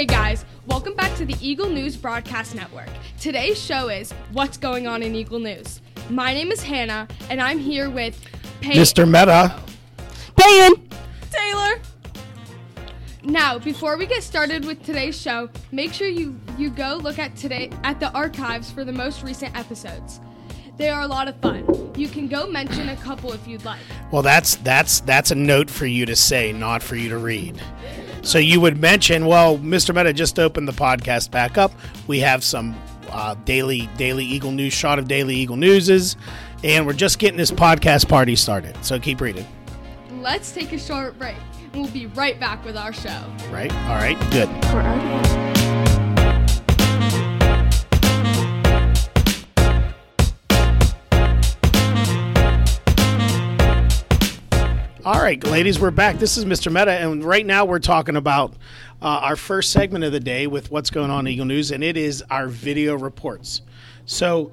Hey 0.00 0.06
guys, 0.06 0.46
welcome 0.66 0.94
back 0.94 1.14
to 1.18 1.26
the 1.26 1.36
Eagle 1.46 1.68
News 1.68 1.94
Broadcast 1.94 2.54
Network. 2.54 2.88
Today's 3.20 3.62
show 3.62 3.90
is 3.90 4.12
What's 4.32 4.56
Going 4.56 4.86
On 4.86 5.02
in 5.02 5.14
Eagle 5.14 5.40
News. 5.40 5.82
My 6.08 6.32
name 6.32 6.50
is 6.50 6.62
Hannah, 6.62 7.06
and 7.28 7.38
I'm 7.38 7.58
here 7.58 7.90
with 7.90 8.18
Peyton. 8.62 8.80
Mr. 8.80 9.06
Meta. 9.06 9.54
Paying. 10.36 10.88
Taylor. 11.30 11.82
Now, 13.24 13.58
before 13.58 13.98
we 13.98 14.06
get 14.06 14.22
started 14.22 14.64
with 14.64 14.82
today's 14.82 15.20
show, 15.20 15.50
make 15.70 15.92
sure 15.92 16.08
you, 16.08 16.40
you 16.56 16.70
go 16.70 16.98
look 17.02 17.18
at 17.18 17.36
today 17.36 17.68
at 17.84 18.00
the 18.00 18.10
archives 18.12 18.70
for 18.70 18.86
the 18.86 18.92
most 18.94 19.22
recent 19.22 19.54
episodes. 19.54 20.18
They 20.78 20.88
are 20.88 21.02
a 21.02 21.08
lot 21.08 21.28
of 21.28 21.36
fun. 21.42 21.92
You 21.94 22.08
can 22.08 22.26
go 22.26 22.46
mention 22.46 22.88
a 22.88 22.96
couple 22.96 23.34
if 23.34 23.46
you'd 23.46 23.66
like. 23.66 23.80
Well, 24.10 24.22
that's 24.22 24.56
that's 24.56 25.00
that's 25.00 25.30
a 25.30 25.34
note 25.34 25.68
for 25.68 25.84
you 25.84 26.06
to 26.06 26.16
say, 26.16 26.54
not 26.54 26.82
for 26.82 26.96
you 26.96 27.10
to 27.10 27.18
read. 27.18 27.60
So 28.22 28.38
you 28.38 28.60
would 28.60 28.80
mention, 28.80 29.26
well, 29.26 29.58
Mr. 29.58 29.94
Meta 29.94 30.12
just 30.12 30.38
opened 30.38 30.68
the 30.68 30.72
podcast 30.72 31.30
back 31.30 31.58
up. 31.58 31.72
We 32.06 32.20
have 32.20 32.44
some 32.44 32.76
uh, 33.10 33.34
daily 33.44 33.88
daily 33.96 34.24
Eagle 34.24 34.52
News 34.52 34.72
shot 34.72 34.98
of 34.98 35.08
daily 35.08 35.36
Eagle 35.36 35.56
Newses, 35.56 36.16
and 36.62 36.86
we're 36.86 36.92
just 36.92 37.18
getting 37.18 37.38
this 37.38 37.50
podcast 37.50 38.08
party 38.08 38.36
started. 38.36 38.76
So 38.84 38.98
keep 38.98 39.20
reading. 39.20 39.46
Let's 40.20 40.52
take 40.52 40.72
a 40.72 40.78
short 40.78 41.18
break. 41.18 41.36
and 41.72 41.82
We'll 41.82 41.90
be 41.92 42.06
right 42.06 42.38
back 42.38 42.64
with 42.64 42.76
our 42.76 42.92
show. 42.92 43.24
Right? 43.50 43.72
All 43.74 43.96
right. 43.96 44.18
Good. 44.30 45.59
All 55.02 55.18
right, 55.18 55.42
ladies, 55.44 55.80
we're 55.80 55.90
back. 55.90 56.18
This 56.18 56.36
is 56.36 56.44
Mr. 56.44 56.70
Meta, 56.70 56.90
and 56.90 57.24
right 57.24 57.46
now 57.46 57.64
we're 57.64 57.78
talking 57.78 58.16
about 58.16 58.52
uh, 59.00 59.06
our 59.06 59.34
first 59.34 59.72
segment 59.72 60.04
of 60.04 60.12
the 60.12 60.20
day 60.20 60.46
with 60.46 60.70
what's 60.70 60.90
going 60.90 61.10
on 61.10 61.26
in 61.26 61.32
Eagle 61.32 61.46
News, 61.46 61.70
and 61.70 61.82
it 61.82 61.96
is 61.96 62.22
our 62.30 62.48
video 62.48 62.96
reports. 62.96 63.62
So, 64.04 64.52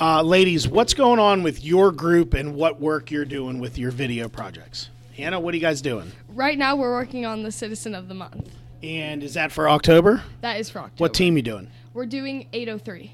uh, 0.00 0.22
ladies, 0.22 0.66
what's 0.66 0.94
going 0.94 1.20
on 1.20 1.44
with 1.44 1.64
your 1.64 1.92
group 1.92 2.34
and 2.34 2.56
what 2.56 2.80
work 2.80 3.12
you're 3.12 3.24
doing 3.24 3.60
with 3.60 3.78
your 3.78 3.92
video 3.92 4.28
projects? 4.28 4.90
Hannah, 5.16 5.38
what 5.38 5.54
are 5.54 5.56
you 5.56 5.60
guys 5.60 5.80
doing? 5.80 6.10
Right 6.28 6.58
now, 6.58 6.74
we're 6.74 6.92
working 6.92 7.24
on 7.24 7.44
the 7.44 7.52
Citizen 7.52 7.94
of 7.94 8.08
the 8.08 8.14
Month. 8.14 8.50
And 8.82 9.22
is 9.22 9.34
that 9.34 9.52
for 9.52 9.68
October? 9.68 10.24
That 10.40 10.58
is 10.58 10.70
for 10.70 10.80
October. 10.80 11.02
What 11.02 11.14
team 11.14 11.36
you 11.36 11.42
doing? 11.42 11.70
We're 11.92 12.06
doing 12.06 12.48
803. 12.52 13.12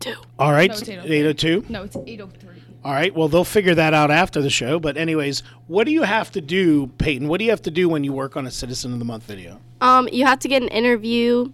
Two. 0.00 0.14
All 0.40 0.50
right, 0.50 0.70
No, 0.70 0.76
it's 0.76 0.88
802. 0.88 1.66
No, 1.68 1.82
it's 1.84 1.96
803. 1.96 2.53
All 2.84 2.92
right, 2.92 3.14
well, 3.14 3.28
they'll 3.28 3.44
figure 3.44 3.74
that 3.74 3.94
out 3.94 4.10
after 4.10 4.42
the 4.42 4.50
show. 4.50 4.78
But, 4.78 4.96
anyways, 4.98 5.42
what 5.68 5.84
do 5.84 5.90
you 5.90 6.02
have 6.02 6.30
to 6.32 6.40
do, 6.42 6.88
Peyton? 6.98 7.28
What 7.28 7.38
do 7.38 7.44
you 7.44 7.50
have 7.50 7.62
to 7.62 7.70
do 7.70 7.88
when 7.88 8.04
you 8.04 8.12
work 8.12 8.36
on 8.36 8.46
a 8.46 8.50
Citizen 8.50 8.92
of 8.92 8.98
the 8.98 9.04
Month 9.06 9.24
video? 9.24 9.58
Um, 9.80 10.08
you 10.12 10.26
have 10.26 10.38
to 10.40 10.48
get 10.48 10.62
an 10.62 10.68
interview. 10.68 11.50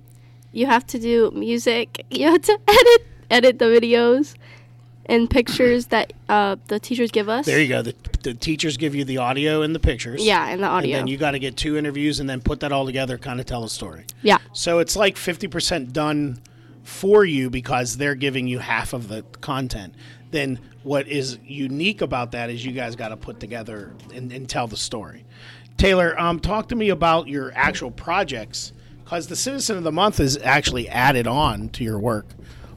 You 0.53 0.67
have 0.67 0.85
to 0.89 0.99
do 0.99 1.31
music. 1.35 2.05
You 2.11 2.27
have 2.33 2.43
to 2.43 2.59
edit 2.69 3.07
edit 3.31 3.59
the 3.61 3.67
videos 3.67 4.35
and 5.07 5.31
pictures 5.31 5.87
that 5.87 6.13
uh, 6.29 6.57
the 6.67 6.81
teachers 6.81 7.13
give 7.13 7.29
us. 7.29 7.47
There 7.47 7.61
you 7.61 7.69
go. 7.69 7.83
The, 7.83 7.95
the 8.25 8.35
teachers 8.35 8.77
give 8.77 8.95
you 8.97 9.05
the 9.05 9.19
audio 9.19 9.63
and 9.63 9.73
the 9.75 9.79
pictures. 9.79 10.25
Yeah, 10.25 10.49
and 10.49 10.61
the 10.63 10.67
audio. 10.67 10.97
And 10.97 11.01
then 11.03 11.07
you 11.07 11.17
got 11.17 11.31
to 11.33 11.39
get 11.39 11.57
two 11.57 11.77
interviews 11.77 12.19
and 12.19 12.29
then 12.29 12.41
put 12.41 12.61
that 12.61 12.73
all 12.73 12.85
together, 12.87 13.17
kind 13.19 13.39
of 13.39 13.47
tell 13.47 13.63
a 13.63 13.69
story. 13.71 14.05
yeah. 14.23 14.39
So 14.53 14.81
it's 14.81 14.97
like 14.97 15.15
50% 15.15 15.93
done 15.93 16.41
for 16.83 17.25
you 17.25 17.51
because 17.51 17.97
they're 17.97 18.15
giving 18.15 18.47
you 18.47 18.59
half 18.59 18.93
of 18.93 19.09
the 19.09 19.23
content. 19.41 19.95
Then 20.31 20.61
what 20.83 21.09
is 21.09 21.39
unique 21.45 22.01
about 22.01 22.33
that 22.33 22.51
is 22.51 22.65
you 22.65 22.73
guys 22.73 22.97
got 22.97 23.09
to 23.09 23.17
put 23.17 23.41
together 23.41 23.93
and, 24.15 24.33
and 24.33 24.49
tell 24.49 24.67
the 24.67 24.77
story. 24.77 25.25
Taylor, 25.77 26.19
um, 26.21 26.41
talk 26.41 26.69
to 26.69 26.77
me 26.77 26.91
about 26.91 27.27
your 27.27 27.53
actual 27.55 27.91
projects 27.91 28.73
because 29.03 29.27
the 29.27 29.37
Citizen 29.37 29.77
of 29.77 29.83
the 29.83 29.93
Month 29.93 30.21
is 30.21 30.39
actually 30.39 30.89
added 30.89 31.27
on 31.27 31.69
to 31.71 31.85
your 31.85 31.99
work. 31.99 32.27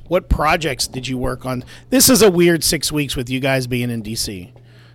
What 0.07 0.29
projects 0.29 0.87
did 0.87 1.07
you 1.07 1.17
work 1.17 1.45
on? 1.45 1.63
This 1.89 2.09
is 2.09 2.21
a 2.21 2.31
weird 2.31 2.63
six 2.63 2.91
weeks 2.91 3.15
with 3.15 3.29
you 3.29 3.39
guys 3.39 3.67
being 3.67 3.89
in 3.89 4.03
DC. 4.03 4.51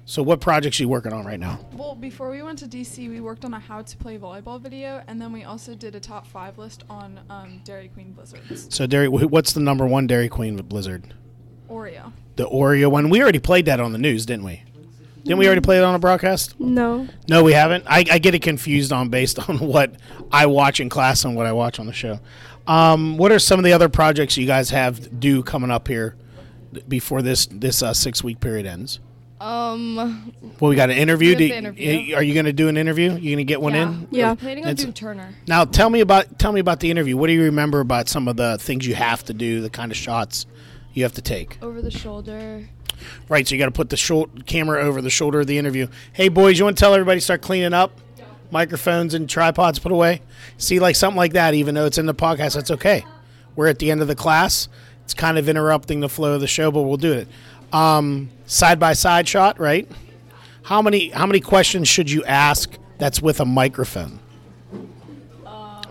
So 0.09 0.23
what 0.23 0.41
projects 0.41 0.81
are 0.81 0.85
you 0.85 0.89
working 0.89 1.13
on 1.13 1.27
right 1.27 1.39
now? 1.39 1.61
Well, 1.75 1.95
before 1.95 2.31
we 2.31 2.43
went 2.43 2.59
to 2.61 2.65
DC, 2.67 3.11
we 3.11 3.21
worked 3.21 3.45
on 3.45 3.53
a 3.53 3.61
how 3.61 3.83
to 3.83 3.97
play 3.99 4.17
volleyball 4.17 4.59
video, 4.59 5.03
and 5.07 5.21
then 5.21 5.35
we 5.35 5.45
also 5.45 5.75
did 5.75 5.95
a 5.95 6.01
top 6.01 6.27
five 6.27 6.57
list 6.57 6.85
on 6.89 7.21
um, 7.29 7.61
Dairy 7.63 7.89
Queen 7.89 8.13
Blizzards. 8.13 8.75
So 8.75 8.87
Dairy, 8.87 9.09
what's 9.09 9.53
the 9.53 9.61
number 9.61 9.87
one 9.87 10.07
Dairy 10.07 10.31
Queen 10.31 10.57
Blizzard? 10.57 11.13
Oreo. 11.69 12.11
The 12.37 12.47
Oreo 12.47 12.91
one. 12.91 13.11
We 13.11 13.21
already 13.23 13.39
played 13.39 13.67
that 13.67 13.81
on 13.81 13.93
the 13.93 13.99
news, 13.99 14.25
didn't 14.25 14.47
we? 14.47 14.63
Didn't 15.25 15.41
we 15.41 15.47
already 15.47 15.61
play 15.61 15.77
it 15.77 15.85
on 15.85 15.95
a 15.95 15.99
broadcast? 15.99 16.59
No. 16.59 17.07
No, 17.29 17.45
we 17.45 17.53
haven't. 17.53 17.85
I, 17.87 18.03
I 18.11 18.19
get 18.19 18.35
it 18.35 18.41
confused 18.41 18.93
on 18.95 19.11
based 19.11 19.39
on 19.51 19.59
what 19.59 19.93
I 20.33 20.47
watch 20.47 20.81
in 20.81 20.89
class 20.89 21.27
and 21.27 21.37
what 21.37 21.45
I 21.45 21.53
watch 21.53 21.79
on 21.79 21.85
the 21.85 21.93
show. 21.93 22.19
Um, 22.67 23.19
what 23.19 23.31
are 23.31 23.39
some 23.39 23.59
of 23.61 23.65
the 23.67 23.75
other 23.75 23.91
projects 23.91 24.39
you 24.39 24.47
guys 24.47 24.71
have 24.71 25.21
due 25.21 25.43
coming 25.43 25.71
up 25.71 25.87
here 25.87 26.17
before 26.89 27.21
this 27.21 27.45
this 27.45 27.83
uh, 27.83 27.93
six 27.93 28.25
week 28.25 28.41
period 28.41 28.65
ends? 28.65 29.01
Um, 29.41 30.33
Well, 30.61 30.71
we 30.71 30.77
got 30.77 30.91
an 30.91 30.97
interview. 30.99 31.35
Do- 31.37 31.47
interview. 31.47 32.15
Are 32.17 32.23
you 32.23 32.35
going 32.35 32.47
to 32.47 32.53
do 32.53 32.69
an 32.69 32.77
interview? 32.77 33.13
You 33.13 33.31
going 33.31 33.37
to 33.39 33.45
get 33.45 33.61
one 33.61 33.75
yeah. 33.75 33.83
in? 33.83 34.09
Yeah. 34.11 34.31
We're 34.31 34.37
planning 34.37 34.65
on 34.65 34.71
It's- 34.71 34.83
doing 34.85 34.95
Turner. 34.95 35.35
Now, 35.47 35.65
tell 35.65 35.91
me 35.91 36.01
about 36.01 36.39
tell 36.39 36.53
me 36.53 36.61
about 36.61 36.81
the 36.81 36.91
interview. 36.91 37.17
What 37.17 37.29
do 37.29 37.33
you 37.35 37.45
remember 37.45 37.81
about 37.81 38.09
some 38.09 38.27
of 38.29 38.37
the 38.37 38.59
things 38.59 38.87
you 38.87 38.95
have 38.95 39.25
to 39.27 39.35
do, 39.35 39.61
the 39.61 39.71
kind 39.71 39.93
of 39.93 39.97
shots 39.97 40.47
you 40.95 41.03
have 41.05 41.13
to 41.15 41.23
take? 41.23 41.59
Over 41.63 41.81
the 41.81 41.91
shoulder. 41.91 42.69
Right, 43.29 43.47
so 43.47 43.55
you 43.55 43.61
got 43.61 43.67
to 43.67 43.71
put 43.71 43.91
the 43.91 43.97
shul- 43.97 44.29
camera 44.47 44.83
over 44.83 45.01
the 45.01 45.11
shoulder 45.11 45.41
of 45.41 45.47
the 45.47 45.57
interview. 45.57 45.87
Hey, 46.13 46.29
boys, 46.29 46.59
you 46.59 46.65
want 46.65 46.77
to 46.77 46.81
tell 46.81 46.95
everybody 46.95 47.21
to 47.21 47.25
start 47.25 47.43
cleaning 47.43 47.73
up? 47.73 47.93
Microphones 48.51 49.15
and 49.15 49.29
tripods 49.29 49.79
put 49.79 49.93
away. 49.93 50.23
See, 50.57 50.81
like 50.81 50.97
something 50.97 51.17
like 51.19 51.35
that, 51.35 51.55
even 51.55 51.75
though 51.77 51.85
it's 51.85 51.99
in 51.99 52.07
the 52.07 52.15
podcast, 52.15 52.55
that's 52.55 52.71
okay. 52.73 53.05
We're 53.55 53.69
at 53.69 53.79
the 53.79 53.91
end 53.91 54.01
of 54.01 54.09
the 54.09 54.15
class. 54.17 54.69
It's 55.05 55.15
kind 55.15 55.39
of 55.39 55.49
interrupting 55.49 56.01
the 56.01 56.09
flow 56.09 56.35
of 56.35 56.41
the 56.41 56.47
show, 56.47 56.71
but 56.71 56.83
we'll 56.83 56.97
do 56.97 57.13
it. 57.13 57.29
Um, 57.73 58.31
side 58.47 58.79
by 58.81 58.93
side 58.95 59.29
shot, 59.29 59.59
right? 59.61 59.89
How 60.63 60.81
many 60.83 61.09
how 61.11 61.27
many 61.27 61.41
questions 61.41 61.89
should 61.89 62.11
you 62.11 62.25
ask 62.25 62.71
that's 62.99 63.21
with 63.23 63.41
a 63.41 63.45
microphone? 63.45 64.21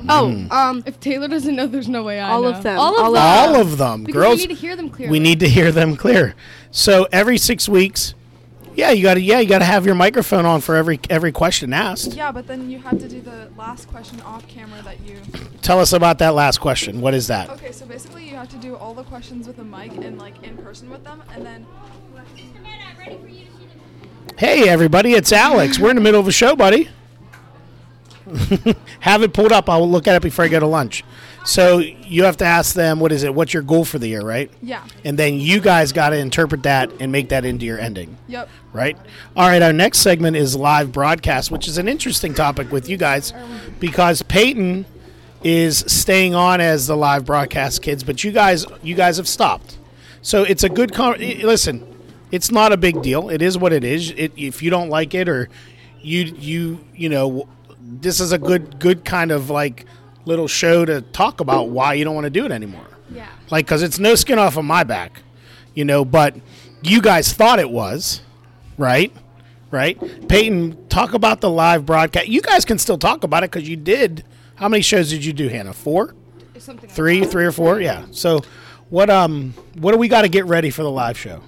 Oh, 0.10 0.30
Hmm. 0.32 0.52
um, 0.52 0.84
If 0.86 1.00
Taylor 1.00 1.28
doesn't 1.28 1.56
know, 1.56 1.66
there's 1.66 1.88
no 1.90 2.04
way 2.04 2.20
I 2.20 2.30
All 2.30 2.44
know. 2.44 2.50
of 2.50 2.62
them. 2.64 2.80
All 2.80 2.96
of 2.98 3.04
All 3.06 3.12
them. 3.14 3.24
All 3.24 3.56
of 3.56 3.78
them, 3.80 4.04
Because 4.04 4.22
girls. 4.22 4.36
we 4.36 4.42
need 4.48 4.54
to 4.56 4.62
hear 4.62 4.76
them 4.76 4.90
clearly. 4.90 5.12
We 5.12 5.20
need 5.20 5.40
to 5.40 5.50
hear 5.50 5.72
them 5.72 5.96
clear. 5.96 6.36
So 6.70 7.08
every 7.12 7.40
six 7.40 7.68
weeks, 7.68 8.14
yeah, 8.78 8.92
you 8.92 9.02
got 9.02 9.16
to 9.16 9.22
yeah 9.22 9.40
you 9.40 9.50
got 9.50 9.60
to 9.60 9.66
have 9.66 9.86
your 9.86 9.96
microphone 9.96 10.46
on 10.46 10.62
for 10.62 10.76
every 10.76 11.00
every 11.10 11.32
question 11.32 11.74
asked. 11.74 12.14
Yeah, 12.14 12.32
but 12.32 12.48
then 12.48 12.70
you 12.70 12.78
have 12.80 13.00
to 13.00 13.10
do 13.10 13.20
the 13.20 13.50
last 13.58 13.90
question 13.90 14.22
off 14.22 14.48
camera 14.48 14.82
that 14.84 15.00
you. 15.02 15.20
Tell 15.64 15.80
us 15.80 15.94
about 15.94 16.20
that 16.20 16.36
last 16.36 16.60
question. 16.60 17.02
What 17.02 17.16
is 17.16 17.28
that? 17.28 17.50
Okay, 17.50 17.72
so 17.72 17.88
basically 17.88 18.30
you 18.30 18.36
have 18.36 18.50
to 18.50 18.58
do 18.58 18.76
all 18.76 18.94
the 18.94 19.04
questions 19.04 19.48
with 19.48 19.58
a 19.58 19.64
mic 19.64 19.92
and 19.94 20.20
like 20.20 20.44
in 20.44 20.56
person 20.58 20.90
with 20.92 21.04
them, 21.04 21.24
and 21.34 21.44
then 21.44 21.66
Hey, 24.38 24.70
everybody, 24.70 25.14
it's 25.14 25.32
Alex. 25.32 25.80
We're 25.80 25.90
in 25.90 25.96
the 25.96 26.02
middle 26.02 26.20
of 26.20 26.28
a 26.28 26.32
show, 26.32 26.56
buddy. 26.56 26.90
have 29.00 29.24
it 29.24 29.34
pulled 29.34 29.52
up. 29.52 29.68
I'll 29.68 29.90
look 29.90 30.06
at 30.08 30.16
it 30.16 30.22
before 30.22 30.46
I 30.46 30.48
go 30.48 30.60
to 30.60 30.68
lunch. 30.68 31.04
So 31.48 31.78
you 31.80 32.26
have 32.26 32.36
to 32.38 32.46
ask 32.46 32.76
them, 32.76 33.00
what 33.00 33.14
is 33.14 33.24
it? 33.24 33.34
What's 33.34 33.54
your 33.54 33.64
goal 33.64 33.86
for 33.86 33.98
the 34.00 34.08
year, 34.08 34.22
right? 34.22 34.52
yeah, 34.62 34.86
And 35.06 35.18
then 35.18 35.36
you 35.36 35.62
guys 35.62 35.94
got 35.94 36.10
to 36.10 36.18
interpret 36.18 36.64
that 36.64 36.92
and 37.00 37.10
make 37.10 37.30
that 37.30 37.46
into 37.46 37.66
your 37.66 37.80
ending, 37.80 38.18
yep. 38.28 38.50
right? 38.74 38.98
All 39.34 39.48
right, 39.48 39.62
our 39.62 39.72
next 39.72 40.00
segment 40.00 40.36
is 40.36 40.58
live 40.58 40.92
broadcast, 40.92 41.50
which 41.50 41.70
is 41.70 41.78
an 41.78 41.88
interesting 41.88 42.34
topic 42.34 42.70
with 42.70 42.90
you 42.90 42.98
guys 42.98 43.32
because 43.80 44.22
Peyton 44.24 44.86
is 45.42 45.86
staying 45.88 46.36
on 46.36 46.60
as 46.60 46.88
the 46.88 46.98
live 46.98 47.26
broadcast 47.26 47.82
kids, 47.82 48.04
but 48.04 48.26
you 48.26 48.34
guys 48.34 48.66
you 48.84 48.96
guys 48.96 49.16
have 49.16 49.28
stopped. 49.28 49.78
So 50.22 50.44
it's 50.44 50.66
a 50.66 50.70
good 50.70 50.94
con- 50.94 51.20
listen. 51.20 51.88
It's 52.30 52.52
not 52.52 52.74
a 52.74 52.78
big 52.78 53.02
deal. 53.02 53.30
It 53.30 53.42
is 53.42 53.58
what 53.58 53.72
it 53.72 53.86
is. 53.86 54.12
It, 54.12 54.34
if 54.36 54.62
you 54.62 54.70
don't 54.70 54.90
like 54.90 55.14
it 55.16 55.30
or 55.30 55.48
you 56.02 56.24
you 56.38 56.84
you 56.94 57.08
know 57.08 57.48
this 57.80 58.20
is 58.20 58.34
a 58.34 58.38
good 58.38 58.80
good 58.80 59.06
kind 59.06 59.32
of 59.32 59.50
like 59.50 59.86
little 60.28 60.48
show 60.48 60.86
to 60.86 61.02
talk 61.02 61.40
about 61.40 61.70
why 61.70 61.94
you 61.94 62.04
don't 62.04 62.16
want 62.16 62.26
to 62.26 62.30
do 62.30 62.46
it 62.46 62.52
anymore. 62.52 62.86
Yeah. 63.10 63.28
Like 63.50 63.66
cuz 63.68 63.82
it's 63.82 63.98
no 64.00 64.16
skin 64.16 64.38
off 64.40 64.58
of 64.58 64.66
my 64.66 64.84
back. 64.84 65.22
You 65.74 65.86
know, 65.86 66.04
but 66.04 66.36
you 66.82 67.02
guys 67.02 67.32
thought 67.34 67.60
it 67.60 67.70
was, 67.70 68.22
right? 68.78 69.12
Right? 69.72 69.98
Peyton, 70.28 70.88
talk 70.90 71.14
about 71.14 71.42
the 71.42 71.50
live 71.50 71.86
broadcast. 71.86 72.28
You 72.28 72.42
guys 72.42 72.66
can 72.66 72.78
still 72.78 72.98
talk 72.98 73.24
about 73.24 73.44
it 73.44 73.52
cuz 73.52 73.68
you 73.68 73.76
did 73.76 74.24
how 74.56 74.68
many 74.68 74.82
shows 74.82 75.10
did 75.12 75.24
you 75.24 75.34
do, 75.34 75.50
Hannah? 75.50 75.74
4? 75.74 76.16
Something 76.58 76.88
like 76.88 76.96
Three, 76.96 77.24
three 77.26 77.46
or 77.46 77.52
four? 77.52 77.80
Yeah. 77.80 78.06
So 78.12 78.42
what 78.90 79.10
um 79.10 79.54
what 79.80 79.92
do 79.92 79.98
we 79.98 80.08
got 80.08 80.24
to 80.24 80.30
get 80.30 80.46
ready 80.46 80.70
for 80.70 80.84
the 80.84 80.92
live 80.92 81.18
show? 81.18 81.42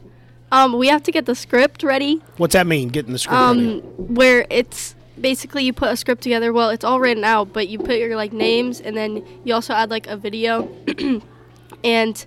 um, 0.51 0.73
we 0.77 0.87
have 0.87 1.03
to 1.03 1.11
get 1.11 1.25
the 1.27 1.35
script 1.35 1.83
ready. 1.83 2.21
What's 2.37 2.53
that 2.53 2.65
mean? 2.65 2.89
Getting 2.89 3.13
the 3.13 3.19
script 3.19 3.39
Um, 3.39 3.57
ready. 3.57 3.79
where 3.97 4.45
it's 4.49 4.95
basically 5.21 5.63
you 5.63 5.73
put 5.73 5.89
a 5.91 5.97
script 5.97 6.21
together. 6.21 6.51
Well, 6.53 6.69
it's 6.69 6.83
all 6.85 6.99
written 6.99 7.23
out, 7.23 7.53
but 7.53 7.67
you 7.67 7.79
put 7.79 7.97
your 7.97 8.15
like 8.15 8.33
names, 8.33 8.81
and 8.81 8.95
then 8.95 9.25
you 9.43 9.53
also 9.53 9.73
add 9.73 9.89
like 9.89 10.07
a 10.07 10.17
video, 10.17 10.69
and 11.83 12.25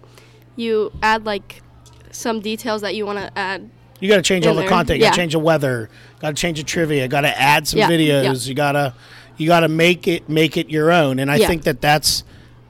you 0.57 0.93
add 1.03 1.25
like 1.25 1.63
some 2.11 2.41
details 2.41 2.83
that 2.83 2.95
you 2.95 3.07
want 3.07 3.19
to 3.19 3.39
add. 3.39 3.71
You 4.01 4.09
got 4.09 4.17
to 4.17 4.23
change 4.23 4.47
all 4.47 4.55
the 4.55 4.63
there. 4.63 4.69
content. 4.69 4.99
You 4.99 5.05
got 5.07 5.13
to 5.13 5.17
change 5.17 5.33
the 5.33 5.39
weather. 5.39 5.89
Got 6.21 6.31
to 6.31 6.35
change 6.35 6.59
the 6.59 6.65
trivia. 6.65 7.07
Got 7.09 7.21
to 7.23 7.41
add 7.41 7.69
some 7.69 7.79
Yeah, 7.79 7.89
videos. 7.89 8.25
yeah. 8.25 8.49
You 8.49 8.55
got 8.55 8.73
to 8.73 8.95
You 9.37 9.47
got 9.49 9.61
to 9.61 9.69
make 9.69 10.07
it 10.09 10.29
make 10.29 10.57
it 10.57 10.69
your 10.71 10.91
own, 10.93 11.19
and 11.19 11.31
I 11.31 11.37
Yeah. 11.37 11.47
think 11.47 11.63
that 11.63 11.81
that's 11.81 12.25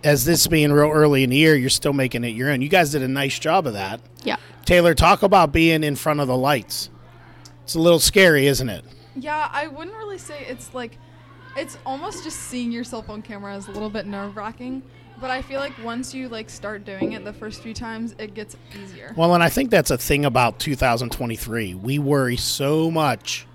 as 0.04 0.25
this 0.25 0.46
being 0.46 0.72
real 0.72 0.90
early 0.90 1.22
in 1.22 1.30
the 1.30 1.36
year, 1.36 1.54
you're 1.54 1.70
still 1.70 1.92
making 1.92 2.25
it 2.25 2.30
your 2.34 2.50
own. 2.50 2.60
You 2.60 2.68
guys 2.68 2.90
did 2.90 3.02
a 3.02 3.08
nice 3.08 3.38
job 3.38 3.66
of 3.66 3.72
that. 3.75 4.00
Yeah. 4.25 4.36
Taylor, 4.64 4.94
talk 4.94 5.22
about 5.22 5.52
being 5.52 5.82
in 5.84 5.94
front 5.96 6.18
of 6.20 6.26
the 6.28 6.36
lights. 6.36 6.88
It's 7.64 7.75
a 7.76 7.78
little 7.80 8.00
scary, 8.00 8.46
isn't 8.46 8.68
it? 8.68 8.84
Yeah, 9.14 9.49
I 9.53 9.67
wouldn't 9.67 9.97
really 9.97 10.19
say 10.19 10.44
it's 10.49 10.75
like, 10.75 10.99
it's 11.56 11.76
almost 11.85 12.25
just 12.25 12.38
seeing 12.38 12.73
yourself 12.73 13.11
on 13.11 13.23
camera 13.23 13.56
is 13.56 13.69
a 13.69 13.73
little 13.73 13.91
bit 13.91 14.06
nerve 14.06 14.37
wracking. 14.37 14.82
But 15.20 15.31
I 15.31 15.43
feel 15.43 15.61
like 15.61 15.73
once 15.85 16.12
you 16.12 16.29
like 16.29 16.50
start 16.50 16.85
doing 16.85 17.12
it 17.12 17.25
the 17.25 17.32
first 17.32 17.62
few 17.62 17.75
times, 17.75 18.14
it 18.19 18.35
gets 18.35 18.56
easier. 18.82 19.14
Well, 19.17 19.35
and 19.35 19.43
I 19.43 19.49
think 19.49 19.70
that's 19.70 19.91
a 19.91 19.99
thing 19.99 20.25
about 20.25 20.59
2023. 20.59 21.75
We 21.75 21.99
worry 22.00 22.37
so 22.37 22.91
much 22.91 23.47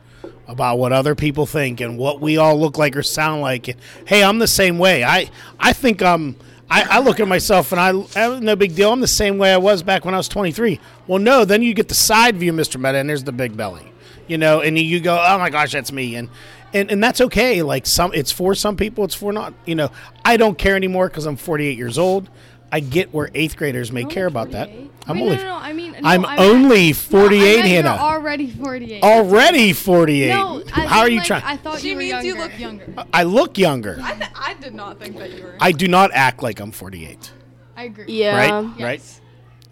about 0.47 0.79
what 0.79 0.93
other 0.93 1.13
people 1.13 1.45
think 1.45 1.81
and 1.81 1.97
what 1.97 2.21
we 2.21 2.37
all 2.37 2.57
look 2.57 2.77
like 2.77 2.95
or 2.95 3.03
sound 3.03 3.41
like. 3.41 3.67
And, 3.67 3.77
hey, 4.05 4.23
I'm 4.23 4.39
the 4.39 4.47
same 4.47 4.79
way. 4.79 5.03
I 5.03 5.29
I 5.59 5.73
think 5.73 6.01
um 6.01 6.37
I, 6.69 6.83
I 6.83 6.99
look 6.99 7.19
at 7.19 7.27
myself 7.27 7.71
and 7.71 7.81
I, 7.81 7.89
I 8.15 8.39
no 8.39 8.55
big 8.55 8.75
deal. 8.75 8.91
I'm 8.91 9.01
the 9.01 9.07
same 9.07 9.37
way 9.37 9.53
I 9.53 9.57
was 9.57 9.83
back 9.83 10.05
when 10.05 10.13
I 10.13 10.17
was 10.17 10.27
23. 10.27 10.79
Well, 11.05 11.19
no, 11.19 11.45
then 11.45 11.61
you 11.63 11.73
get 11.73 11.87
the 11.87 11.95
side 11.95 12.37
view, 12.37 12.53
Mr. 12.53 12.77
Meta, 12.77 12.97
and 12.97 13.09
there's 13.09 13.23
the 13.23 13.31
big 13.31 13.55
belly, 13.55 13.91
you 14.27 14.37
know, 14.37 14.61
and 14.61 14.77
you 14.77 14.99
go, 14.99 15.17
oh 15.25 15.37
my 15.37 15.49
gosh, 15.49 15.71
that's 15.71 15.91
me, 15.91 16.15
and 16.15 16.29
and 16.73 16.91
and 16.91 17.03
that's 17.03 17.21
okay. 17.21 17.61
Like 17.61 17.85
some, 17.85 18.11
it's 18.13 18.31
for 18.31 18.53
some 18.55 18.75
people, 18.77 19.03
it's 19.05 19.15
for 19.15 19.31
not. 19.33 19.53
You 19.65 19.75
know, 19.75 19.91
I 20.25 20.37
don't 20.37 20.57
care 20.57 20.75
anymore 20.75 21.07
because 21.09 21.25
I'm 21.25 21.37
48 21.37 21.77
years 21.77 21.97
old. 21.97 22.29
I 22.71 22.81
get 22.81 23.13
where 23.13 23.29
eighth 23.33 23.55
graders 23.55 23.93
may 23.93 24.03
care 24.03 24.25
about 24.27 24.51
that. 24.51 24.69
I'm 25.09 25.19
Wait, 25.19 25.23
only 25.23 25.35
no, 25.37 25.43
no, 25.43 25.47
no, 25.51 25.55
I 25.55 25.71
mean, 25.71 25.91
no, 25.93 25.99
I'm 26.03 26.25
I 26.25 26.35
meant- 26.35 26.39
only 26.41 26.87
no, 26.89 26.93
48, 26.93 27.39
I 27.39 27.39
meant 27.39 27.69
you're 27.71 27.83
Hannah. 27.83 28.01
already 28.03 28.49
48. 28.51 29.03
Already 29.03 29.71
48. 29.71 30.27
No, 30.27 30.61
I 30.73 30.81
How 30.85 30.99
are 30.99 31.09
you 31.09 31.19
like, 31.19 31.27
trying? 31.27 31.43
I 31.45 31.55
thought 31.55 31.79
She 31.79 31.91
you 31.91 31.95
were 31.95 31.99
means 31.99 32.11
younger. 32.11 32.27
you 32.27 32.35
look 32.37 32.59
younger. 32.59 32.93
I 33.13 33.23
look 33.23 33.57
younger. 33.57 33.97
I, 34.03 34.15
th- 34.15 34.31
I 34.35 34.53
did 34.55 34.73
not 34.75 34.99
think 34.99 35.17
that 35.17 35.31
you 35.31 35.43
were. 35.45 35.55
I 35.61 35.71
do 35.71 35.87
not 35.87 36.11
act 36.13 36.43
like 36.43 36.59
I'm 36.59 36.71
48. 36.71 37.31
I 37.77 37.83
agree. 37.85 38.05
Yeah. 38.09 38.35
Right? 38.35 38.69
Yes. 38.77 38.81
Right? 38.81 39.21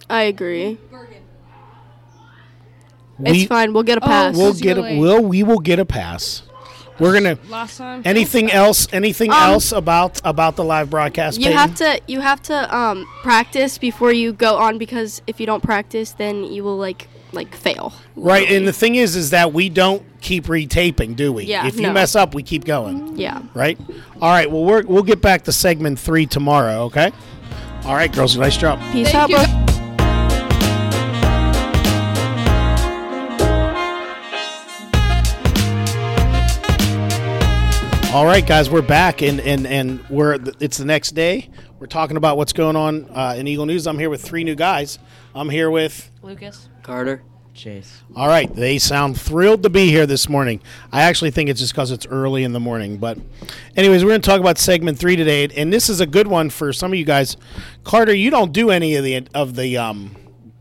I 0.10 0.22
agree. 0.24 0.78
We 3.18 3.42
it's 3.44 3.46
fine. 3.48 3.74
We'll 3.74 3.84
get 3.84 3.98
a 4.00 4.02
Oh, 4.04 4.32
we'll 4.34 4.54
Too 4.54 4.60
get 4.62 4.78
a, 4.78 4.82
late. 4.82 5.00
will 5.00 5.22
we 5.24 5.44
will 5.44 5.60
get 5.60 5.80
a 5.80 5.86
pass. 5.86 6.44
We're 7.00 7.14
gonna. 7.14 7.38
Last 7.50 7.78
time. 7.78 8.02
Anything 8.06 8.52
else? 8.52 8.88
Anything 8.94 9.30
Um, 9.30 9.36
else 9.54 9.72
about 9.74 10.22
about 10.24 10.56
the 10.56 10.64
live 10.64 10.90
broadcast? 10.90 11.38
you 11.40 11.48
Peyton? 11.48 11.58
have 11.58 11.76
to 11.76 12.00
you 12.08 12.22
have 12.22 12.42
to 12.44 12.76
um 12.76 13.06
practice 13.22 13.78
before 13.78 14.14
you 14.14 14.32
go 14.32 14.56
on 14.58 14.78
because 14.78 15.22
if 15.28 15.40
you 15.40 15.46
don't 15.46 15.62
practice, 15.62 16.12
then 16.12 16.46
you 16.46 16.64
will 16.64 16.78
like 16.78 17.08
like 17.34 17.54
fail. 17.54 17.92
right. 18.16 18.50
And 18.50 18.66
the 18.66 18.72
thing 18.72 18.96
is, 18.96 19.18
is 19.18 19.32
that 19.32 19.52
we 19.52 19.68
don't 19.68 20.04
keep 20.22 20.46
retaping, 20.46 21.18
do 21.18 21.34
we? 21.34 21.44
Yeah, 21.44 21.68
If 21.68 21.76
you 21.76 21.82
no. 21.82 21.92
mess 21.92 22.16
up, 22.16 22.34
we 22.34 22.44
keep 22.44 22.64
going. 22.64 23.18
Yeah. 23.18 23.42
Right. 23.54 23.78
All 24.22 24.30
right. 24.30 24.50
Well, 24.50 24.64
we're, 24.64 24.84
we'll 24.84 25.04
get 25.04 25.22
back 25.22 25.44
to 25.44 25.52
segment 25.52 26.00
three 26.00 26.26
tomorrow. 26.28 26.84
Okay. 26.84 27.12
All 27.84 27.94
right, 27.94 28.10
girls. 28.12 28.38
Nice 28.38 28.56
job. 28.56 28.80
Peace 28.94 29.12
Thank 29.12 29.34
out, 29.34 29.65
All 38.16 38.26
right, 38.26 38.48
guys, 38.48 38.70
we're 38.70 38.82
back, 38.82 39.22
and 39.22 39.42
and 39.42 39.68
and 39.68 40.02
we're 40.10 40.40
it's 40.62 40.78
the 40.78 40.86
next 40.86 41.16
day. 41.16 41.50
We're 41.80 41.88
talking 41.88 42.16
about 42.16 42.38
what's 42.38 42.54
going 42.54 42.78
on 42.78 43.10
uh, 43.10 43.36
in 43.38 43.46
Eagle 43.46 43.66
News. 43.66 43.88
I'm 43.88 44.00
here 44.00 44.10
with 44.10 44.22
three 44.22 44.46
new 44.46 44.56
guys. 44.56 45.00
I'm 45.36 45.50
here 45.50 45.70
with. 45.70 46.10
Lucas. 46.22 46.70
Carter. 46.82 47.24
Chase. 47.54 48.04
All 48.16 48.30
right, 48.30 48.54
they 48.56 48.78
sound 48.78 49.20
thrilled 49.20 49.64
to 49.64 49.70
be 49.70 49.88
here 49.88 50.06
this 50.06 50.30
morning. 50.30 50.62
I 50.94 51.02
actually 51.02 51.32
think 51.32 51.50
it's 51.50 51.60
just 51.60 51.74
because 51.74 51.92
it's 51.92 52.06
early 52.06 52.46
in 52.46 52.54
the 52.54 52.60
morning. 52.62 53.00
But, 53.00 53.18
anyways, 53.76 54.06
we're 54.06 54.12
going 54.12 54.22
to 54.22 54.30
talk 54.30 54.40
about 54.40 54.58
segment 54.60 54.98
three 54.98 55.18
today, 55.18 55.50
and 55.50 55.74
this 55.74 55.90
is 55.90 56.00
a 56.00 56.06
good 56.06 56.28
one 56.28 56.50
for 56.50 56.72
some 56.72 56.94
of 56.94 56.98
you 56.98 57.04
guys. 57.04 57.36
Carter, 57.84 58.14
you 58.14 58.30
don't 58.30 58.54
do 58.54 58.70
any 58.70 58.96
of 58.96 59.04
the 59.04 59.28
of 59.34 59.58
the 59.58 59.76
um, 59.76 60.16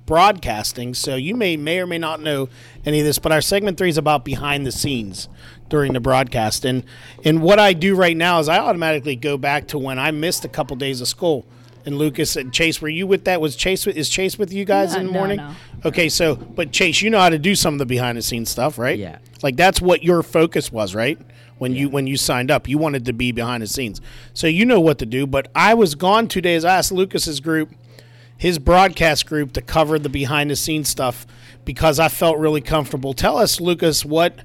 broadcasting, 0.06 0.92
so 0.92 1.14
you 1.14 1.36
may 1.36 1.56
may 1.56 1.78
or 1.78 1.86
may 1.86 1.98
not 1.98 2.20
know 2.20 2.48
any 2.84 2.98
of 2.98 3.06
this. 3.06 3.20
But 3.20 3.30
our 3.30 3.40
segment 3.40 3.78
three 3.78 3.90
is 3.90 3.98
about 3.98 4.24
behind 4.24 4.66
the 4.66 4.72
scenes 4.72 5.28
during 5.74 5.92
the 5.92 5.98
broadcast, 5.98 6.64
and 6.64 6.84
and 7.24 7.42
what 7.42 7.58
I 7.58 7.72
do 7.72 7.96
right 7.96 8.16
now 8.16 8.38
is 8.38 8.48
I 8.48 8.58
automatically 8.60 9.16
go 9.16 9.36
back 9.36 9.66
to 9.68 9.78
when 9.78 9.98
I 9.98 10.12
missed 10.12 10.44
a 10.44 10.48
couple 10.48 10.76
days 10.76 11.00
of 11.00 11.08
school. 11.08 11.44
And 11.84 11.98
Lucas 11.98 12.36
and 12.36 12.52
Chase, 12.52 12.80
were 12.80 12.88
you 12.88 13.08
with 13.08 13.24
that? 13.24 13.40
Was 13.40 13.56
Chase 13.56 13.84
with, 13.84 13.96
is 13.96 14.08
Chase 14.08 14.38
with 14.38 14.52
you 14.52 14.64
guys 14.64 14.94
No, 14.94 15.00
in 15.00 15.06
the 15.06 15.12
morning? 15.12 15.36
no. 15.38 15.50
Okay, 15.84 16.08
so 16.08 16.36
but 16.36 16.70
Chase, 16.70 17.02
you 17.02 17.10
know 17.10 17.18
how 17.18 17.28
to 17.28 17.40
do 17.40 17.56
some 17.56 17.74
of 17.74 17.78
the 17.80 17.86
behind 17.86 18.16
the 18.16 18.22
scenes 18.22 18.50
stuff, 18.50 18.78
right? 18.78 18.96
Yeah. 18.96 19.18
Like 19.42 19.56
that's 19.56 19.82
what 19.82 20.04
your 20.04 20.22
focus 20.22 20.70
was, 20.70 20.94
right? 20.94 21.18
When 21.58 21.74
you 21.74 21.88
when 21.88 22.06
you 22.06 22.16
signed 22.16 22.52
up, 22.52 22.68
you 22.68 22.78
wanted 22.78 23.04
to 23.06 23.12
be 23.12 23.32
behind 23.32 23.60
the 23.64 23.66
scenes, 23.66 24.00
so 24.32 24.46
you 24.46 24.64
know 24.64 24.78
what 24.80 24.98
to 24.98 25.06
do. 25.06 25.26
But 25.26 25.48
I 25.56 25.74
was 25.74 25.96
gone 25.96 26.28
two 26.28 26.40
days. 26.40 26.64
I 26.64 26.76
asked 26.76 26.92
Lucas's 26.92 27.40
group, 27.40 27.70
his 28.36 28.60
broadcast 28.60 29.26
group, 29.26 29.52
to 29.54 29.60
cover 29.60 29.98
the 29.98 30.08
behind 30.08 30.50
the 30.50 30.56
scenes 30.56 30.88
stuff 30.88 31.26
because 31.64 31.98
I 31.98 32.08
felt 32.08 32.38
really 32.38 32.60
comfortable. 32.60 33.12
Tell 33.12 33.38
us, 33.38 33.60
Lucas, 33.60 34.04
what 34.04 34.38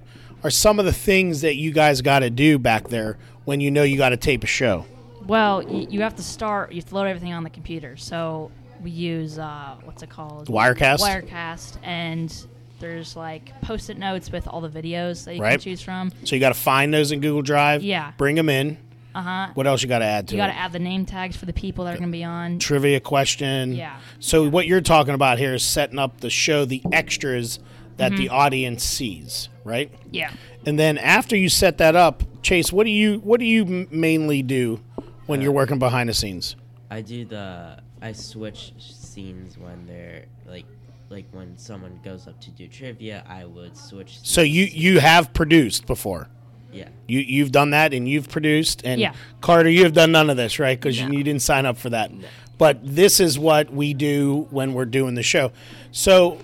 are 0.43 0.49
some 0.49 0.79
of 0.79 0.85
the 0.85 0.93
things 0.93 1.41
that 1.41 1.55
you 1.55 1.71
guys 1.71 2.01
got 2.01 2.19
to 2.19 2.29
do 2.29 2.57
back 2.59 2.87
there 2.89 3.17
when 3.45 3.61
you 3.61 3.71
know 3.71 3.83
you 3.83 3.97
got 3.97 4.09
to 4.09 4.17
tape 4.17 4.43
a 4.43 4.47
show? 4.47 4.85
Well, 5.25 5.63
y- 5.65 5.87
you 5.89 6.01
have 6.01 6.15
to 6.15 6.23
start. 6.23 6.71
You 6.71 6.77
have 6.77 6.89
to 6.89 6.95
load 6.95 7.05
everything 7.05 7.33
on 7.33 7.43
the 7.43 7.49
computer. 7.49 7.97
So 7.97 8.51
we 8.81 8.91
use 8.91 9.37
uh, 9.37 9.75
what's 9.83 10.01
it 10.03 10.09
called? 10.09 10.47
Wirecast? 10.47 10.99
Wirecast, 10.99 11.77
and 11.83 12.33
there's 12.79 13.15
like 13.15 13.59
post-it 13.61 13.97
notes 13.97 14.31
with 14.31 14.47
all 14.47 14.61
the 14.61 14.69
videos 14.69 15.25
that 15.25 15.35
you 15.35 15.41
Right. 15.41 15.51
can 15.51 15.59
choose 15.59 15.81
from. 15.81 16.11
So 16.23 16.35
you 16.35 16.39
got 16.39 16.53
to 16.53 16.59
find 16.59 16.93
those 16.93 17.11
in 17.11 17.19
Google 17.19 17.41
Drive. 17.41 17.83
Yeah. 17.83 18.11
Bring 18.17 18.35
them 18.35 18.47
in. 18.49 18.77
Uh 19.13 19.21
huh. 19.23 19.47
What 19.55 19.65
else 19.67 19.81
you 19.81 19.89
got 19.89 19.99
to 19.99 20.05
add 20.05 20.27
to 20.29 20.35
You 20.35 20.37
got 20.41 20.49
it? 20.49 20.53
to 20.53 20.59
add 20.59 20.71
the 20.71 20.79
name 20.79 21.05
tags 21.05 21.35
for 21.35 21.45
the 21.47 21.51
people 21.53 21.83
that 21.85 21.95
are 21.95 21.97
going 21.97 22.09
to 22.09 22.17
be 22.17 22.23
on. 22.23 22.59
trivia 22.59 22.99
question. 22.99 23.73
Yeah. 23.73 23.97
So 24.19 24.47
what 24.47 24.67
you're 24.67 24.81
talking 24.81 25.15
about 25.15 25.39
here 25.39 25.53
is 25.55 25.63
setting 25.63 25.97
up 25.99 26.21
the 26.21 26.29
show, 26.29 26.63
the 26.63 26.81
extras 26.91 27.59
that 27.99 28.11
the 28.13 28.25
mm-hmm. 28.25 28.35
audience 28.35 28.83
sees, 28.83 29.49
right? 29.63 29.91
Yeah. 30.11 30.31
And 30.65 30.79
then 30.79 30.97
after 30.97 31.35
you 31.35 31.49
set 31.49 31.77
that 31.77 31.95
up, 31.95 32.23
Chase, 32.41 32.71
what 32.73 32.85
do 32.85 32.89
you 32.89 33.19
what 33.19 33.39
do 33.39 33.45
you 33.45 33.87
mainly 33.91 34.41
do 34.41 34.79
when 35.27 35.41
you're 35.41 35.51
uh, 35.51 35.55
working 35.55 35.79
behind 35.79 36.09
the 36.09 36.13
scenes? 36.13 36.55
I 36.89 37.01
do 37.01 37.25
the. 37.25 37.79
I 38.01 38.13
switch 38.13 38.73
scenes 38.79 39.57
when 39.57 39.85
they're 39.85 40.25
like, 40.45 40.65
like 41.09 41.25
when 41.31 41.57
someone 41.57 41.99
goes 42.03 42.27
up 42.27 42.39
to 42.41 42.51
do 42.51 42.67
trivia, 42.67 43.25
I 43.27 43.45
would 43.45 43.75
switch. 43.75 44.19
So 44.23 44.41
you 44.41 44.63
you 44.63 44.99
have 44.99 45.33
produced 45.33 45.85
before. 45.85 46.29
Yeah. 46.71 46.87
You 47.07 47.19
you've 47.19 47.51
done 47.51 47.71
that 47.71 47.93
and 47.93 48.07
you've 48.07 48.29
produced 48.29 48.81
and 48.85 49.01
Yeah. 49.01 49.13
Carter, 49.41 49.69
you 49.69 49.83
have 49.83 49.93
done 49.93 50.11
none 50.11 50.29
of 50.29 50.37
this, 50.37 50.59
right? 50.59 50.79
Because 50.79 50.99
No. 50.99 51.07
you, 51.07 51.17
you 51.17 51.23
didn't 51.23 51.41
sign 51.41 51.65
up 51.65 51.77
for 51.77 51.89
that. 51.89 52.11
But 52.57 52.79
this 52.83 53.19
is 53.19 53.39
what 53.39 53.73
we 53.73 53.93
do 53.93 54.47
when 54.51 54.73
we're 54.73 54.85
doing 54.85 55.15
the 55.15 55.23
show. 55.23 55.51
So 55.91 56.37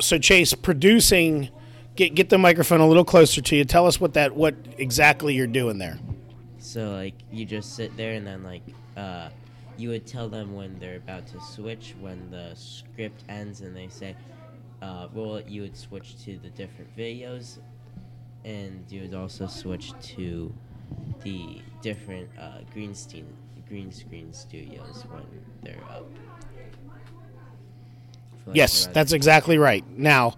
so 0.00 0.18
Chase, 0.18 0.54
producing 0.54 1.48
get 1.96 2.14
get 2.14 2.28
the 2.28 2.38
microphone 2.38 2.80
a 2.80 2.86
little 2.86 3.04
closer 3.04 3.40
to 3.40 3.56
you. 3.56 3.64
Tell 3.64 3.86
us 3.86 4.00
what 4.00 4.14
that 4.14 4.34
what 4.34 4.54
exactly 4.78 5.34
you're 5.34 5.46
doing 5.46 5.78
there. 5.78 5.98
So 6.58 6.90
like 6.90 7.14
you 7.30 7.44
just 7.44 7.74
sit 7.76 7.96
there 7.96 8.14
and 8.14 8.26
then 8.26 8.42
like 8.42 8.62
uh, 8.96 9.30
you 9.76 9.88
would 9.90 10.06
tell 10.06 10.28
them 10.28 10.54
when 10.54 10.78
they're 10.78 10.96
about 10.96 11.26
to 11.28 11.40
switch 11.40 11.94
when 12.00 12.30
the 12.30 12.52
script 12.54 13.24
ends 13.28 13.62
and 13.62 13.74
they 13.74 13.88
say, 13.88 14.14
uh, 14.82 15.08
it. 15.14 15.48
You 15.48 15.62
would 15.62 15.76
switch 15.76 16.22
to 16.24 16.38
the 16.38 16.50
different 16.50 16.94
videos, 16.96 17.58
and 18.44 18.84
you 18.88 19.02
would 19.02 19.14
also 19.14 19.46
switch 19.46 19.92
to 20.16 20.52
the 21.22 21.62
different 21.82 22.28
uh, 22.38 22.58
green 22.72 22.94
screen 22.94 23.26
green 23.68 23.92
screen 23.92 24.32
studios 24.32 25.04
when 25.10 25.24
they're 25.62 25.84
up. 25.90 26.06
For, 28.44 28.50
like, 28.50 28.56
Yes, 28.56 28.86
the 28.86 28.92
that's 28.92 29.12
exactly 29.12 29.58
right. 29.58 29.84
Now, 29.96 30.36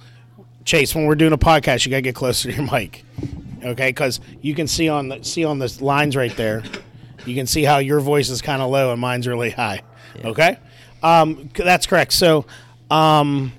Chase, 0.64 0.94
when 0.94 1.06
we're 1.06 1.14
doing 1.14 1.32
a 1.32 1.38
podcast, 1.38 1.85
you 1.87 1.90
gotta 1.90 2.02
get 2.02 2.14
closer 2.14 2.50
to 2.50 2.56
your 2.56 2.71
mic, 2.71 3.04
okay? 3.64 3.88
Because 3.88 4.21
you 4.40 4.54
can 4.54 4.66
see 4.68 4.88
on 4.88 5.09
the 5.09 5.23
see 5.23 5.44
on 5.44 5.59
the 5.59 5.76
lines 5.80 6.14
right 6.16 6.35
there, 6.37 6.62
you 7.26 7.35
can 7.35 7.47
see 7.47 7.64
how 7.64 7.78
your 7.78 8.00
voice 8.00 8.28
is 8.30 8.40
kind 8.42 8.62
of 8.62 8.71
low 8.71 8.92
and 8.92 9.00
mine's 9.00 9.26
really 9.26 9.50
high. 9.50 9.82
Okay, 10.25 10.56
um, 11.02 11.49
that's 11.54 11.87
correct. 11.87 12.12
So, 12.12 12.44
um, 12.90 13.52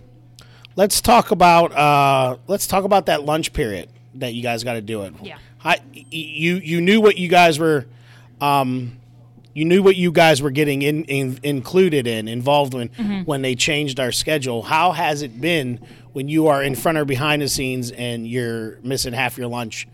let's 0.76 1.02
talk 1.02 1.32
about 1.32 1.72
uh, 1.76 2.38
let's 2.48 2.68
talk 2.68 2.84
about 2.84 3.08
that 3.08 3.24
lunch 3.24 3.54
period 3.54 3.90
that 4.16 4.34
you 4.34 4.44
guys 4.44 4.64
got 4.64 4.74
to 4.74 4.82
do 4.82 5.02
it. 5.04 5.14
Yeah. 5.22 5.38
I, 5.64 5.78
y- 5.96 6.06
you 6.12 6.56
you 6.58 6.82
knew 6.82 7.02
what 7.02 7.18
you 7.18 7.28
guys 7.28 7.58
were. 7.60 7.86
Um, 8.40 8.98
you 9.54 9.66
knew 9.66 9.84
what 9.84 9.96
you 9.96 10.12
guys 10.12 10.42
were 10.42 10.52
getting 10.52 10.82
in, 10.82 11.04
in 11.06 11.40
included 11.44 12.08
in 12.08 12.28
involved 12.28 12.74
in 12.74 12.90
when 13.26 13.42
they 13.42 13.56
changed 13.56 14.00
our 14.00 14.12
schedule. 14.12 14.64
How 14.64 14.92
has 14.92 15.22
it 15.22 15.40
been 15.40 15.80
when 16.14 16.28
you 16.28 16.48
are 16.48 16.64
in 16.64 16.76
front 16.76 16.98
or 16.98 17.06
behind 17.06 17.42
the 17.42 17.48
scenes 17.48 17.92
and 17.92 18.28
you're 18.28 18.78
missing 18.82 19.14
half 19.14 19.38
your 19.38 19.48
lunch 19.48 19.88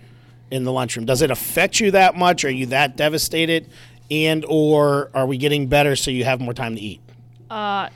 in 0.51 0.63
the 0.63 0.71
lunchroom? 0.71 1.05
Does 1.05 1.21
it 1.21 1.31
affect 1.31 1.79
you 1.79 1.91
that 1.91 2.15
much? 2.15 2.45
Are 2.45 2.49
you 2.49 2.67
that 2.67 2.95
devastated? 2.95 3.69
And 4.09 4.45
or 4.47 5.11
are 5.13 5.25
we 5.25 5.37
getting 5.37 5.67
better 5.67 5.95
so 5.95 6.09
you 6.09 6.23
have 6.23 6.39
more 6.39 6.53
time 6.53 6.75
to 6.75 6.81
eat? 6.81 7.01
Uh, 7.49 7.89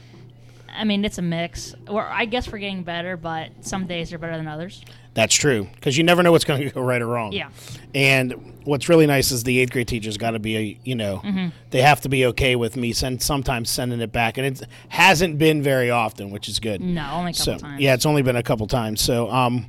I 0.75 0.83
mean, 0.83 1.05
it's 1.05 1.17
a 1.17 1.23
mix. 1.23 1.75
Or 1.87 2.03
I 2.05 2.25
guess 2.25 2.51
we're 2.51 2.59
getting 2.59 2.83
better, 2.83 3.17
but 3.17 3.49
some 3.61 3.87
days 3.87 4.11
are 4.13 4.17
better 4.17 4.37
than 4.37 4.47
others. 4.47 4.83
That's 5.15 5.35
true 5.35 5.67
because 5.75 5.95
you 5.97 6.03
never 6.03 6.23
know 6.23 6.31
what's 6.31 6.43
going 6.45 6.61
to 6.67 6.69
go 6.71 6.81
right 6.81 7.01
or 7.01 7.05
wrong. 7.07 7.33
Yeah. 7.33 7.49
And 7.93 8.33
what's 8.63 8.89
really 8.89 9.05
nice 9.05 9.31
is 9.31 9.43
the 9.43 9.59
eighth 9.59 9.71
grade 9.71 9.87
teachers 9.87 10.17
got 10.17 10.31
to 10.31 10.39
be, 10.39 10.57
a, 10.57 10.79
you 10.83 10.95
know, 10.95 11.17
Mm-hmm. 11.23 11.49
they 11.69 11.81
have 11.83 12.01
to 12.01 12.09
be 12.09 12.25
okay 12.27 12.55
with 12.55 12.75
me 12.75 12.93
send 12.93 13.21
sometimes 13.21 13.69
sending 13.69 14.01
it 14.01 14.11
back, 14.11 14.37
and 14.39 14.47
it 14.47 14.63
hasn't 14.89 15.37
been 15.37 15.61
very 15.61 15.91
often, 15.91 16.31
which 16.31 16.49
is 16.49 16.59
good. 16.59 16.81
No, 16.81 17.07
only 17.13 17.31
a 17.31 17.33
couple 17.33 17.45
so 17.53 17.57
times. 17.59 17.81
yeah, 17.81 17.93
it's 17.93 18.05
only 18.07 18.23
been 18.23 18.35
a 18.35 18.43
couple 18.43 18.65
times. 18.65 19.01
So 19.01 19.29
um, 19.29 19.67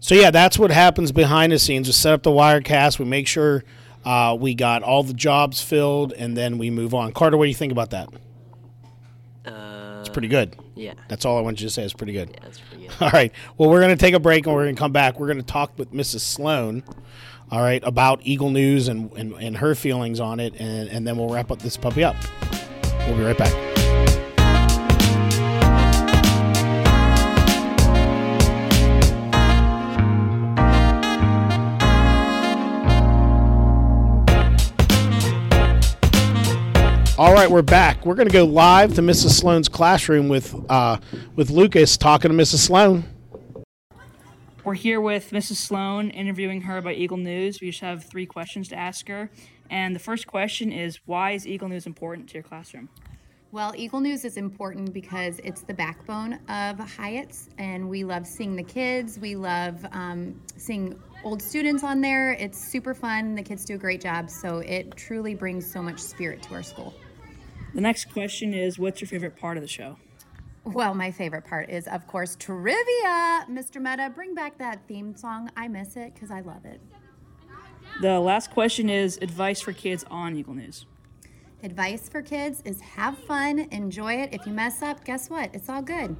so 0.00 0.14
yeah, 0.16 0.30
that's 0.32 0.58
what 0.58 0.70
happens 0.72 1.12
behind 1.12 1.52
the 1.52 1.58
scenes. 1.60 1.86
We 1.86 1.92
set 1.92 2.12
up 2.12 2.22
the 2.24 2.30
Wirecast. 2.30 2.98
We 2.98 3.04
make 3.04 3.28
sure 3.28 3.62
uh, 4.04 4.36
we 4.38 4.54
got 4.56 4.82
all 4.82 5.02
the 5.04 5.14
jobs 5.14 5.62
filled, 5.62 6.12
and 6.14 6.36
then 6.36 6.58
we 6.58 6.68
move 6.70 6.94
on. 6.94 7.12
Carter, 7.12 7.36
what 7.36 7.44
do 7.44 7.48
you 7.48 7.54
think 7.54 7.70
about 7.72 7.90
that? 7.90 8.08
Uh, 9.46 9.98
It's 10.00 10.08
pretty 10.08 10.28
good. 10.28 10.56
Yeah. 10.74 10.94
That's 11.08 11.24
all 11.24 11.38
I 11.38 11.40
want 11.40 11.60
you 11.60 11.66
to 11.68 11.72
say. 11.72 11.84
It's 11.84 11.92
pretty 11.92 12.12
good. 12.12 12.30
Yeah, 12.34 12.48
good. 12.88 12.96
All 13.00 13.10
right. 13.10 13.32
Well, 13.56 13.70
we're 13.70 13.80
going 13.80 13.96
to 13.96 14.00
take 14.00 14.14
a 14.14 14.20
break 14.20 14.46
and 14.46 14.54
we're 14.54 14.64
going 14.64 14.74
to 14.74 14.78
come 14.78 14.92
back. 14.92 15.18
We're 15.18 15.26
going 15.26 15.38
to 15.38 15.44
talk 15.44 15.78
with 15.78 15.92
Mrs. 15.92 16.20
Sloan, 16.20 16.82
all 17.50 17.60
right, 17.60 17.82
about 17.84 18.20
Eagle 18.24 18.50
News 18.50 18.88
and, 18.88 19.12
and, 19.12 19.34
and 19.34 19.56
her 19.58 19.74
feelings 19.74 20.18
on 20.18 20.40
it, 20.40 20.54
and, 20.58 20.88
and 20.88 21.06
then 21.06 21.16
we'll 21.16 21.28
wrap 21.28 21.50
up 21.50 21.60
this 21.60 21.76
puppy 21.76 22.02
up. 22.02 22.16
We'll 23.06 23.16
be 23.16 23.22
right 23.22 23.36
back. 23.36 23.73
All 37.16 37.32
right, 37.32 37.48
we're 37.48 37.62
back. 37.62 38.04
We're 38.04 38.16
going 38.16 38.26
to 38.26 38.32
go 38.32 38.44
live 38.44 38.94
to 38.94 39.00
Mrs. 39.00 39.38
Sloan's 39.38 39.68
classroom 39.68 40.28
with 40.28 40.52
uh, 40.68 40.98
with 41.36 41.48
Lucas 41.48 41.96
talking 41.96 42.28
to 42.28 42.36
Mrs. 42.36 42.56
Sloan. 42.56 43.04
We're 44.64 44.74
here 44.74 45.00
with 45.00 45.30
Mrs. 45.30 45.54
Sloan, 45.54 46.10
interviewing 46.10 46.62
her 46.62 46.76
about 46.76 46.94
Eagle 46.94 47.18
News. 47.18 47.60
We 47.60 47.68
just 47.70 47.82
have 47.82 48.02
three 48.02 48.26
questions 48.26 48.66
to 48.70 48.76
ask 48.76 49.06
her. 49.06 49.30
And 49.70 49.94
the 49.94 50.00
first 50.00 50.26
question 50.26 50.72
is 50.72 50.98
Why 51.06 51.30
is 51.32 51.46
Eagle 51.46 51.68
News 51.68 51.86
important 51.86 52.30
to 52.30 52.34
your 52.34 52.42
classroom? 52.42 52.88
Well, 53.52 53.72
Eagle 53.76 54.00
News 54.00 54.24
is 54.24 54.36
important 54.36 54.92
because 54.92 55.38
it's 55.44 55.62
the 55.62 55.74
backbone 55.74 56.40
of 56.48 56.80
Hyatt's, 56.80 57.48
and 57.58 57.88
we 57.88 58.02
love 58.02 58.26
seeing 58.26 58.56
the 58.56 58.64
kids. 58.64 59.20
We 59.20 59.36
love 59.36 59.86
um, 59.92 60.42
seeing 60.56 61.00
old 61.22 61.40
students 61.40 61.84
on 61.84 62.00
there. 62.00 62.32
It's 62.32 62.58
super 62.72 62.92
fun. 62.92 63.36
The 63.36 63.44
kids 63.44 63.64
do 63.64 63.76
a 63.76 63.78
great 63.78 64.00
job, 64.00 64.30
so 64.30 64.58
it 64.58 64.96
truly 64.96 65.36
brings 65.36 65.70
so 65.70 65.80
much 65.80 66.00
spirit 66.00 66.42
to 66.42 66.54
our 66.54 66.64
school. 66.64 66.92
The 67.74 67.80
next 67.80 68.12
question 68.12 68.54
is 68.54 68.78
What's 68.78 69.00
your 69.00 69.08
favorite 69.08 69.36
part 69.36 69.56
of 69.56 69.62
the 69.62 69.68
show? 69.68 69.96
Well, 70.64 70.94
my 70.94 71.10
favorite 71.10 71.44
part 71.44 71.68
is, 71.68 71.86
of 71.86 72.06
course, 72.06 72.36
trivia. 72.36 73.44
Mr. 73.50 73.82
Meta, 73.82 74.10
bring 74.14 74.34
back 74.34 74.56
that 74.58 74.80
theme 74.88 75.14
song. 75.14 75.50
I 75.56 75.68
miss 75.68 75.96
it 75.96 76.14
because 76.14 76.30
I 76.30 76.40
love 76.40 76.64
it. 76.64 76.80
The 78.00 78.18
last 78.18 78.50
question 78.50 78.88
is 78.88 79.18
Advice 79.20 79.60
for 79.60 79.72
kids 79.72 80.04
on 80.10 80.34
Eagle 80.36 80.54
News. 80.54 80.86
Advice 81.62 82.08
for 82.08 82.22
kids 82.22 82.62
is 82.64 82.80
have 82.80 83.18
fun, 83.18 83.68
enjoy 83.70 84.14
it. 84.14 84.30
If 84.32 84.46
you 84.46 84.52
mess 84.52 84.82
up, 84.82 85.04
guess 85.04 85.28
what? 85.28 85.54
It's 85.54 85.68
all 85.68 85.82
good. 85.82 86.16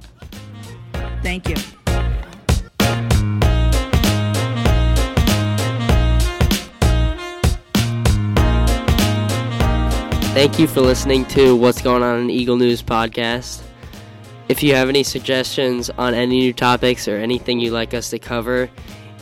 Thank 1.23 1.49
you. 1.49 1.55
Thank 10.35 10.59
you 10.59 10.67
for 10.67 10.81
listening 10.81 11.23
to 11.27 11.55
What's 11.55 11.81
Going 11.81 12.03
On 12.03 12.19
in 12.19 12.29
Eagle 12.29 12.57
News 12.57 12.83
podcast. 12.83 13.61
If 14.49 14.61
you 14.61 14.75
have 14.75 14.89
any 14.89 15.01
suggestions 15.01 15.89
on 15.91 16.13
any 16.13 16.39
new 16.39 16.51
topics 16.51 17.07
or 17.07 17.15
anything 17.15 17.61
you'd 17.61 17.71
like 17.71 17.93
us 17.93 18.09
to 18.09 18.19
cover, 18.19 18.69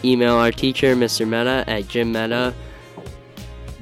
email 0.03 0.33
our 0.33 0.51
teacher, 0.51 0.95
Mr. 0.95 1.25
Meta, 1.27 1.63
at 1.67 1.83
jimmeta, 1.83 2.55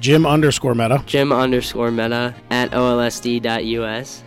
Jim 0.01 0.25
underscore 0.25 0.75
Meta. 0.75 1.01
jim 1.05 1.31
underscore 1.31 1.89
meta 1.89 2.35
at 2.50 2.71
olsd.us. 2.71 4.23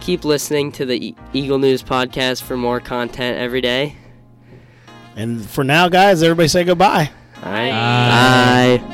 Keep 0.00 0.24
listening 0.26 0.70
to 0.72 0.84
the 0.84 1.14
Eagle 1.32 1.58
News 1.58 1.82
podcast 1.82 2.42
for 2.42 2.58
more 2.58 2.78
content 2.78 3.38
every 3.38 3.62
day. 3.62 3.96
And 5.16 5.42
for 5.48 5.64
now, 5.64 5.88
guys, 5.88 6.22
everybody 6.22 6.48
say 6.48 6.64
goodbye. 6.64 7.10
All 7.42 7.52
right. 7.52 7.70
Bye. 7.70 8.91